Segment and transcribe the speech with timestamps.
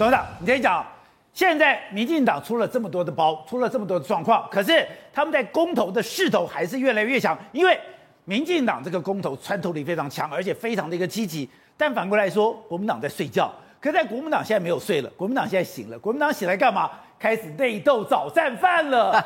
[0.00, 0.86] 董事长，你先讲，
[1.34, 7.78] 现在民进党出了这么多的包，出了这么多的状况，可是他们在公投的势头还是越来越强，因为
[8.24, 11.46] 民进党这个公投穿透力非常强，而且非常的一个积极。
[11.76, 16.90] 但反过来说，国民党在睡觉，可在国民党现在没有睡了，国民党现在醒了，国民党醒来干嘛？
[17.20, 19.22] 开始内斗早战犯了，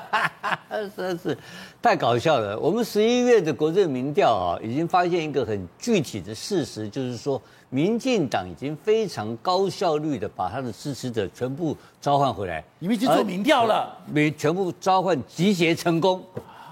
[0.97, 1.39] 真 是
[1.81, 2.59] 太搞笑了。
[2.59, 7.41] 我们十一月的国政民调啊，已经发现一个很具体的事实，就是说，
[7.71, 12.65] 民进党已经非常高效率的把他的支持者全部召唤回来。
[12.81, 16.21] 你们已经做民调了，没全部召唤集结成功。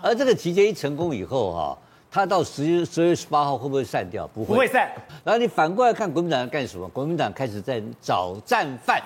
[0.03, 1.79] 而这个集结一成功以后哈，
[2.11, 4.27] 他到十月十月十八号会不会散掉？
[4.27, 4.91] 不会，不会散。
[5.23, 6.89] 然后你反过来看国民党要干什么？
[6.89, 9.01] 国民党开始在找战犯，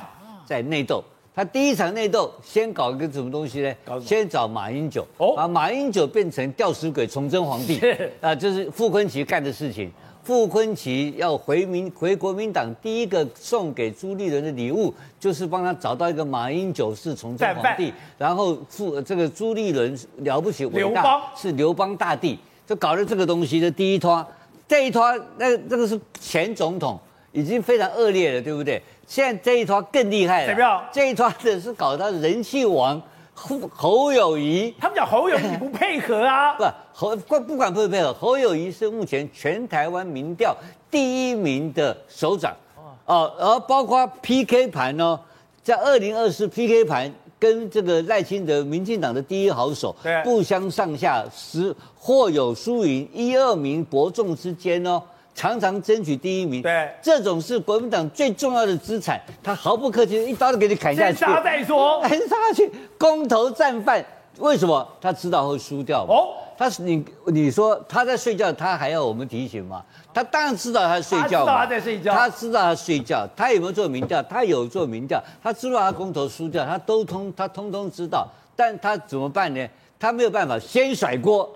[0.46, 1.04] 在内斗。
[1.36, 3.74] 他第一场内斗，先搞一个什么东西呢？
[4.00, 7.78] 先找马英九，把马英九变成吊死鬼，崇祯皇帝。
[8.22, 9.92] 啊，就是傅昆萁干的事情。
[10.24, 24.26] 傅昆萁要回民回国民党，第一个送给朱立伦的礼物，就是帮他找到一个马英九是崇祯皇帝，然后傅这个朱立伦了不起伟大，是刘邦大帝，就搞了这个东西的第一拖，
[24.66, 26.98] 这一拖那这个是前总统，
[27.36, 28.82] 已经非常恶劣了，对不对？
[29.06, 33.00] 现在这一团更厉害了，这一团的是搞到人气王
[33.34, 40.56] 侯侯友谊，他们讲侯友谊不配合啊， 不侯不不管配不配合，侯友谊是目前全台湾民调
[40.90, 42.56] 第一名的首长，
[43.04, 45.20] 哦，而包括 PK 盘哦，
[45.62, 55.02] 在二零二四 PK 盘跟这个赖清德民进党的第一好手，不相上下，十或有输赢，一二名伯仲之间哦。
[55.36, 64.02] 常常争取第一名，对，这种是国民党最重要的资产，他毫不客气，一刀就给你砍下去，先杀再说，砍下去，公投战犯，
[64.38, 64.88] 为什么？
[64.98, 69.84] 他知道会输掉哦，他是你你说他在睡觉，他还要我们提醒吗？
[70.14, 74.22] 他当然知道他睡觉，他知道他在睡觉，他知道他睡觉，他有没有做民调？
[74.22, 79.68] 他有做民调，他知道他公投输掉，他都通，他通通知道，但他怎么办呢？
[79.98, 81.50] 他没有办法先甩锅，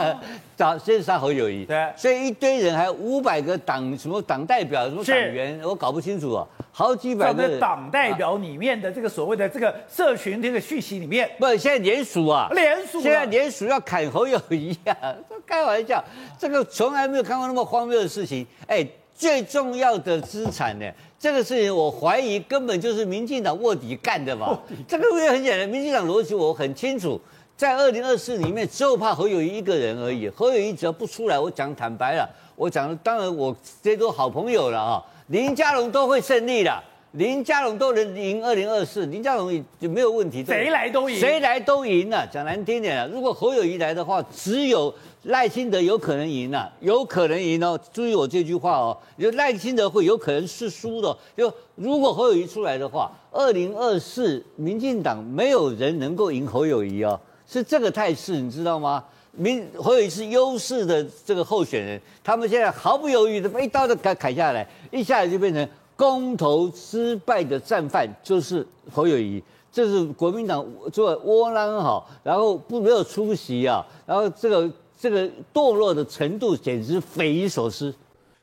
[0.56, 15.14] 找先杀侯友谊，对，所以一堆人还有五百个党什么党代表什么党员，我搞不清楚啊，好几百个党代表里面的这个所谓的这个社群这个讯息里面，不，现在联署啊，联署，现在联署要砍侯友谊啊，
[15.46, 16.04] 开玩笑，
[16.38, 20.86] 这个从来没有看过那么荒谬的事情，哎，最重要的资产呢，
[21.18, 27.18] 这个事情我怀疑根本就是民进党卧底干的嘛，这个也很简单，民进党逻辑我很清楚。
[27.56, 30.28] 在二零二四里面，只有怕侯友谊一个人而已。
[30.28, 35.02] 侯友谊只要不出来，我讲坦白了，我讲当然我这都好朋友了啊。
[35.28, 39.50] 林佳龙都会胜利的，林佳龙都能赢二零二四，林佳龙
[39.80, 40.44] 也没有问题。
[40.44, 42.28] 谁来都赢，谁来都赢了。
[42.30, 47.80] 讲难听点啊，如果侯友谊来的话，只有赖清德有可能赢了，有可能赢哦。
[47.90, 51.16] 注意我这句话哦，就赖清德会有可能是输的。
[51.34, 57.18] 就如果侯友谊出来的话，二零二四民进党没有人能够赢侯友谊哦。
[57.46, 59.04] 是这个态势，你知道吗？
[59.32, 69.42] 民侯友谊是优势的这个候选人，他们现在毫不犹豫的一刀就砍砍下来，一下子就变成公投失败的战犯，就是侯友谊。
[69.70, 77.94] 这是国民党做窝囊好，然后不没有出息啊，然后这个这个堕落的程度简直匪夷所思。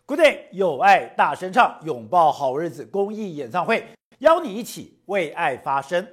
[0.05, 3.83] Good day，有爱大声唱，拥抱好日子公益演唱会，
[4.19, 6.07] 邀你一起为爱发声。